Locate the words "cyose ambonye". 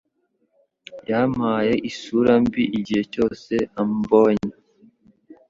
3.13-4.53